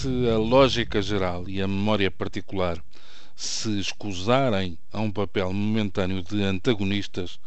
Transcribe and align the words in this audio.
se 0.00 0.30
a 0.30 0.38
lógica 0.38 1.02
geral 1.02 1.46
e 1.46 1.60
a 1.60 1.68
memória 1.68 2.10
particular 2.10 2.82
se 3.36 3.78
escusarem 3.78 4.78
a 4.90 4.98
um 4.98 5.10
papel 5.10 5.52
momentâneo 5.52 6.22
de 6.22 6.42
antagonistas, 6.42 7.38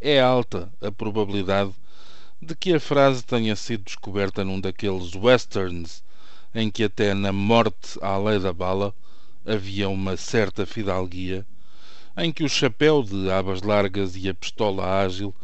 é 0.00 0.18
alta 0.18 0.72
a 0.80 0.90
probabilidade 0.90 1.70
de 2.40 2.56
que 2.56 2.72
a 2.72 2.80
frase 2.80 3.22
tenha 3.22 3.54
sido 3.54 3.84
descoberta 3.84 4.42
num 4.42 4.58
daqueles 4.58 5.14
westerns 5.14 6.02
em 6.54 6.70
que 6.70 6.84
até 6.84 7.12
na 7.12 7.30
morte 7.30 7.98
à 8.00 8.16
lei 8.16 8.38
da 8.38 8.54
bala 8.54 8.94
havia 9.44 9.86
uma 9.90 10.16
certa 10.16 10.64
fidalguia, 10.64 11.46
em 12.16 12.32
que 12.32 12.42
o 12.42 12.48
chapéu 12.48 13.02
de 13.02 13.30
abas 13.30 13.60
largas 13.60 14.16
e 14.16 14.30
a 14.30 14.34
pistola 14.34 15.02
ágil 15.02 15.34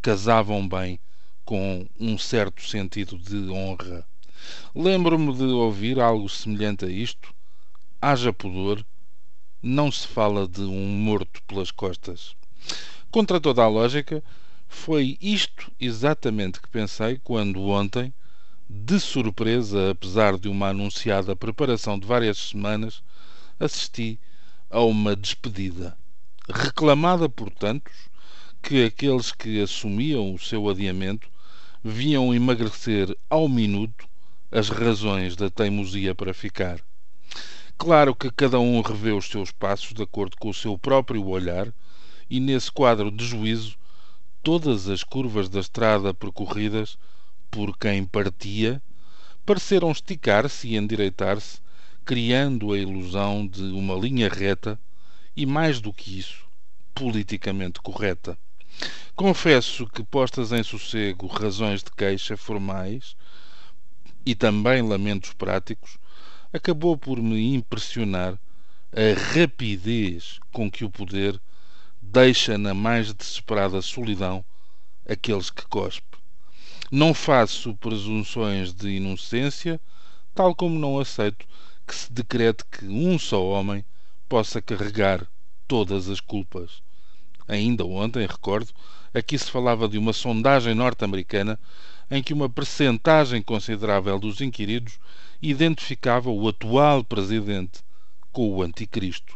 casavam 0.00 0.68
bem 0.68 1.00
com 1.44 1.84
um 1.98 2.16
certo 2.16 2.62
sentido 2.62 3.18
de 3.18 3.50
honra. 3.50 4.06
Lembro-me 4.74 5.34
de 5.34 5.44
ouvir 5.44 6.00
algo 6.00 6.28
semelhante 6.28 6.84
a 6.84 6.88
isto. 6.88 7.34
Haja 8.00 8.32
pudor, 8.32 8.84
não 9.62 9.92
se 9.92 10.06
fala 10.06 10.48
de 10.48 10.62
um 10.62 10.86
morto 10.88 11.42
pelas 11.44 11.70
costas. 11.70 12.34
Contra 13.10 13.40
toda 13.40 13.62
a 13.62 13.68
lógica, 13.68 14.24
foi 14.66 15.18
isto 15.20 15.70
exatamente 15.78 16.60
que 16.60 16.68
pensei 16.68 17.20
quando 17.22 17.60
ontem, 17.68 18.12
de 18.68 18.98
surpresa, 18.98 19.90
apesar 19.90 20.38
de 20.38 20.48
uma 20.48 20.68
anunciada 20.70 21.36
preparação 21.36 21.98
de 21.98 22.06
várias 22.06 22.38
semanas, 22.38 23.02
assisti 23.60 24.18
a 24.70 24.80
uma 24.80 25.14
despedida, 25.14 25.96
reclamada 26.48 27.28
por 27.28 27.50
tantos 27.50 27.92
que 28.62 28.84
aqueles 28.84 29.30
que 29.30 29.60
assumiam 29.60 30.34
o 30.34 30.38
seu 30.38 30.68
adiamento 30.68 31.28
viam 31.84 32.34
emagrecer 32.34 33.14
ao 33.28 33.48
minuto 33.48 34.08
as 34.52 34.68
razões 34.68 35.34
da 35.34 35.48
teimosia 35.48 36.14
para 36.14 36.34
ficar. 36.34 36.78
Claro 37.78 38.14
que 38.14 38.30
cada 38.30 38.60
um 38.60 38.82
revê 38.82 39.10
os 39.12 39.26
seus 39.26 39.50
passos 39.50 39.94
de 39.94 40.02
acordo 40.02 40.36
com 40.36 40.50
o 40.50 40.54
seu 40.54 40.76
próprio 40.76 41.26
olhar, 41.26 41.72
e 42.28 42.38
nesse 42.38 42.70
quadro 42.70 43.10
de 43.10 43.24
juízo, 43.24 43.76
todas 44.42 44.90
as 44.90 45.02
curvas 45.02 45.48
da 45.48 45.58
estrada 45.58 46.12
percorridas 46.12 46.98
por 47.50 47.76
quem 47.78 48.04
partia 48.04 48.82
pareceram 49.46 49.90
esticar-se 49.90 50.68
e 50.68 50.76
endireitar-se, 50.76 51.60
criando 52.04 52.72
a 52.72 52.78
ilusão 52.78 53.46
de 53.46 53.62
uma 53.62 53.94
linha 53.94 54.28
reta 54.28 54.78
e, 55.34 55.46
mais 55.46 55.80
do 55.80 55.92
que 55.92 56.18
isso, 56.18 56.44
politicamente 56.94 57.80
correta. 57.80 58.38
Confesso 59.16 59.86
que, 59.86 60.02
postas 60.02 60.52
em 60.52 60.62
sossego 60.62 61.26
razões 61.26 61.82
de 61.82 61.90
queixa 61.90 62.36
formais 62.36 63.16
e 64.24 64.34
também 64.34 64.82
lamentos 64.82 65.32
práticos, 65.32 65.98
acabou 66.52 66.96
por 66.96 67.20
me 67.20 67.54
impressionar 67.54 68.38
a 68.92 69.34
rapidez 69.34 70.38
com 70.52 70.70
que 70.70 70.84
o 70.84 70.90
poder 70.90 71.40
deixa 72.00 72.58
na 72.58 72.74
mais 72.74 73.12
desesperada 73.14 73.80
solidão 73.80 74.44
aqueles 75.08 75.50
que 75.50 75.66
cospe. 75.66 76.18
Não 76.90 77.14
faço 77.14 77.74
presunções 77.76 78.74
de 78.74 78.90
inocência, 78.90 79.80
tal 80.34 80.54
como 80.54 80.78
não 80.78 80.98
aceito 80.98 81.46
que 81.86 81.94
se 81.94 82.12
decrete 82.12 82.64
que 82.70 82.84
um 82.84 83.18
só 83.18 83.42
homem 83.44 83.84
possa 84.28 84.60
carregar 84.60 85.26
todas 85.66 86.08
as 86.08 86.20
culpas. 86.20 86.82
Ainda 87.48 87.84
ontem, 87.84 88.26
recordo, 88.26 88.72
aqui 89.14 89.38
se 89.38 89.50
falava 89.50 89.88
de 89.88 89.98
uma 89.98 90.12
sondagem 90.12 90.74
norte-americana 90.74 91.58
em 92.12 92.22
que 92.22 92.34
uma 92.34 92.46
percentagem 92.46 93.40
considerável 93.40 94.18
dos 94.18 94.42
inquiridos 94.42 94.98
identificava 95.40 96.28
o 96.28 96.46
atual 96.46 97.02
presidente 97.02 97.80
com 98.30 98.52
o 98.52 98.62
anticristo. 98.62 99.34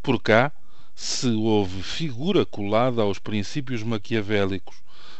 Por 0.00 0.22
cá, 0.22 0.52
se 0.94 1.26
houve 1.30 1.82
figura 1.82 2.46
colada 2.46 3.02
aos 3.02 3.18
princípios 3.18 3.82
maquiavélicos 3.82 4.76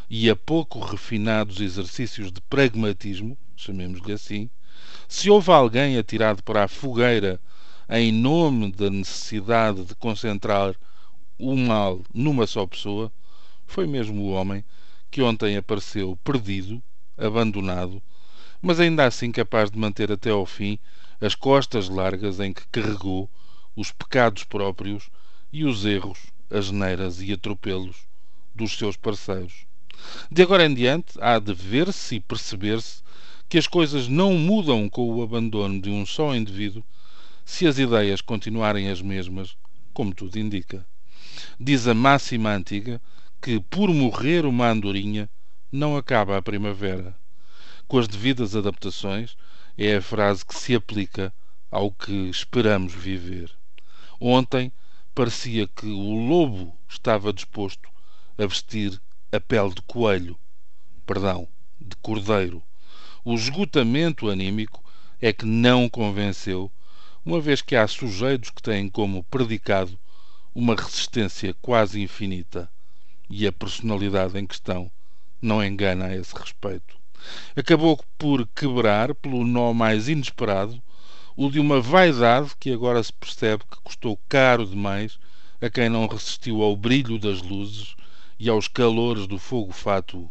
e 0.08 0.30
a 0.30 0.36
pouco 0.36 0.78
refinados 0.78 1.60
exercícios 1.60 2.30
de 2.30 2.40
pragmatismo, 2.42 3.36
chamemos-lhe 3.56 4.12
assim, 4.12 4.48
se 5.08 5.28
houve 5.28 5.50
alguém 5.50 5.98
atirado 5.98 6.44
para 6.44 6.62
a 6.62 6.68
fogueira 6.68 7.40
em 7.88 8.12
nome 8.12 8.70
da 8.70 8.88
necessidade 8.88 9.84
de 9.84 9.96
concentrar 9.96 10.76
o 11.36 11.56
mal 11.56 12.02
numa 12.14 12.46
só 12.46 12.64
pessoa, 12.64 13.10
foi 13.66 13.84
mesmo 13.84 14.22
o 14.22 14.30
homem 14.30 14.64
que 15.14 15.22
ontem 15.22 15.56
apareceu 15.56 16.18
perdido, 16.24 16.82
abandonado, 17.16 18.02
mas 18.60 18.80
ainda 18.80 19.06
assim 19.06 19.30
capaz 19.30 19.70
de 19.70 19.78
manter 19.78 20.10
até 20.10 20.30
ao 20.30 20.44
fim 20.44 20.76
as 21.20 21.36
costas 21.36 21.88
largas 21.88 22.40
em 22.40 22.52
que 22.52 22.66
carregou 22.66 23.30
os 23.76 23.92
pecados 23.92 24.42
próprios 24.42 25.08
e 25.52 25.64
os 25.64 25.84
erros, 25.84 26.18
as 26.50 26.72
neiras 26.72 27.22
e 27.22 27.32
atropelos 27.32 27.94
dos 28.52 28.76
seus 28.76 28.96
parceiros. 28.96 29.64
De 30.28 30.42
agora 30.42 30.66
em 30.66 30.74
diante, 30.74 31.16
há 31.20 31.38
de 31.38 31.54
ver-se 31.54 32.16
e 32.16 32.20
perceber-se 32.20 33.00
que 33.48 33.56
as 33.56 33.68
coisas 33.68 34.08
não 34.08 34.32
mudam 34.34 34.88
com 34.88 35.08
o 35.14 35.22
abandono 35.22 35.80
de 35.80 35.90
um 35.90 36.04
só 36.04 36.34
indivíduo 36.34 36.82
se 37.44 37.68
as 37.68 37.78
ideias 37.78 38.20
continuarem 38.20 38.90
as 38.90 39.00
mesmas, 39.00 39.56
como 39.92 40.12
tudo 40.12 40.40
indica. 40.40 40.84
Diz 41.60 41.86
a 41.86 41.94
máxima 41.94 42.50
antiga 42.50 43.00
que, 43.44 43.60
por 43.60 43.92
morrer 43.92 44.46
uma 44.46 44.70
andorinha, 44.70 45.28
não 45.70 45.98
acaba 45.98 46.38
a 46.38 46.40
primavera. 46.40 47.14
Com 47.86 47.98
as 47.98 48.08
devidas 48.08 48.56
adaptações, 48.56 49.36
é 49.76 49.96
a 49.96 50.00
frase 50.00 50.46
que 50.46 50.54
se 50.54 50.74
aplica 50.74 51.30
ao 51.70 51.92
que 51.92 52.10
esperamos 52.30 52.94
viver. 52.94 53.52
Ontem 54.18 54.72
parecia 55.14 55.68
que 55.68 55.84
o 55.84 56.26
lobo 56.26 56.74
estava 56.88 57.34
disposto 57.34 57.86
a 58.38 58.46
vestir 58.46 58.98
a 59.30 59.38
pele 59.38 59.74
de 59.74 59.82
coelho, 59.82 60.38
perdão, 61.04 61.46
de 61.78 61.96
cordeiro. 61.96 62.62
O 63.22 63.34
esgotamento 63.34 64.30
anímico 64.30 64.82
é 65.20 65.34
que 65.34 65.44
não 65.44 65.86
convenceu, 65.86 66.72
uma 67.22 67.42
vez 67.42 67.60
que 67.60 67.76
há 67.76 67.86
sujeitos 67.86 68.48
que 68.48 68.62
têm 68.62 68.88
como 68.88 69.22
predicado 69.24 70.00
uma 70.54 70.74
resistência 70.74 71.54
quase 71.60 72.00
infinita 72.00 72.72
e 73.28 73.46
a 73.46 73.52
personalidade 73.52 74.38
em 74.38 74.46
questão 74.46 74.90
não 75.40 75.64
engana 75.64 76.06
a 76.06 76.16
esse 76.16 76.34
respeito. 76.34 76.96
Acabou 77.56 78.02
por 78.18 78.46
quebrar, 78.48 79.14
pelo 79.14 79.44
nó 79.44 79.72
mais 79.72 80.08
inesperado, 80.08 80.82
o 81.36 81.50
de 81.50 81.58
uma 81.58 81.80
vaidade 81.80 82.52
que 82.58 82.70
agora 82.72 83.02
se 83.02 83.12
percebe 83.12 83.64
que 83.70 83.80
custou 83.82 84.18
caro 84.28 84.66
demais 84.66 85.18
a 85.60 85.68
quem 85.68 85.88
não 85.88 86.06
resistiu 86.06 86.62
ao 86.62 86.76
brilho 86.76 87.18
das 87.18 87.42
luzes 87.42 87.94
e 88.38 88.48
aos 88.48 88.68
calores 88.68 89.26
do 89.26 89.38
fogo 89.38 89.72
fátuo. 89.72 90.30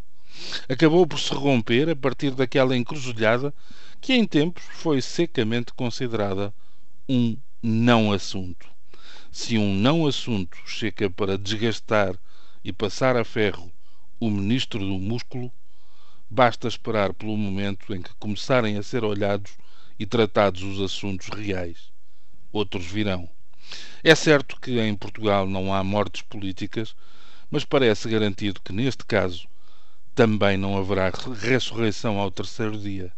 Acabou 0.68 1.06
por 1.06 1.20
se 1.20 1.34
romper 1.34 1.90
a 1.90 1.96
partir 1.96 2.32
daquela 2.32 2.76
encruzilhada 2.76 3.54
que 4.00 4.14
em 4.14 4.26
tempos 4.26 4.64
foi 4.72 5.02
secamente 5.02 5.74
considerada 5.74 6.54
um 7.08 7.38
não 7.62 8.12
assunto. 8.12 8.68
Se 9.32 9.58
um 9.58 9.74
não 9.74 10.06
assunto 10.06 10.58
chega 10.66 11.10
para 11.10 11.38
desgastar 11.38 12.16
e 12.64 12.72
passar 12.72 13.18
a 13.18 13.26
ferro 13.26 13.72
o 14.20 14.30
ministro 14.30 14.80
do 14.80 14.98
músculo, 14.98 15.52
basta 16.30 16.68
esperar 16.68 17.14
pelo 17.14 17.36
momento 17.36 17.94
em 17.94 18.02
que 18.02 18.14
começarem 18.16 18.78
a 18.78 18.84
ser 18.84 19.04
olhados 19.04 19.58
e 20.00 20.06
tratados 20.06 20.64
os 20.64 20.80
assuntos 20.80 21.28
reais. 21.28 21.92
Outros 22.52 22.86
virão. 22.86 23.30
É 24.04 24.16
certo 24.16 24.60
que 24.62 24.80
em 24.80 24.96
Portugal 24.96 25.46
não 25.46 25.74
há 25.74 25.84
mortes 25.84 26.22
políticas, 26.22 26.96
mas 27.52 27.66
parece 27.66 28.10
garantido 28.10 28.62
que 28.62 28.72
neste 28.72 29.06
caso 29.06 29.48
também 30.16 30.58
não 30.58 30.78
haverá 30.78 31.12
ressurreição 31.42 32.18
ao 32.20 32.32
terceiro 32.32 32.78
dia. 32.78 33.12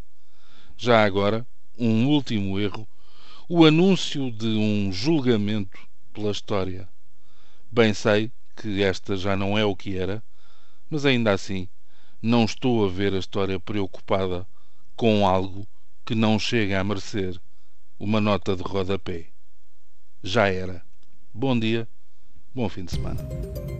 Já 0.78 1.06
agora, 1.06 1.46
um 1.78 2.08
último 2.08 2.60
erro, 2.60 2.88
o 3.48 3.64
anúncio 3.64 4.31
de 4.31 4.48
um 4.48 4.92
julgamento 4.92 5.78
pela 6.14 6.31
história. 6.31 6.88
Bem 7.72 7.94
sei 7.94 8.31
que 8.56 8.84
esta 8.84 9.16
já 9.16 9.36
não 9.36 9.57
é 9.57 9.66
o 9.66 9.75
que 9.75 9.98
era, 9.98 10.24
mas 10.90 11.06
ainda 11.06 11.31
assim 11.31 11.68
não 12.22 12.46
estou 12.46 12.86
a 12.86 12.90
ver 12.90 13.13
a 13.13 13.19
história 13.19 13.60
preocupada 13.60 14.48
com 14.96 15.28
algo 15.28 15.68
que 16.06 16.16
não 16.16 16.40
chega 16.40 16.80
a 16.80 16.84
merecer 16.84 17.40
uma 18.00 18.22
nota 18.22 18.56
de 18.56 18.63
rodapé. 18.63 19.28
Já 20.24 20.48
era. 20.48 20.84
Bom 21.34 21.57
dia, 21.60 21.88
bom 22.54 22.68
fim 22.69 22.86
de 22.86 22.92
semana. 22.92 23.75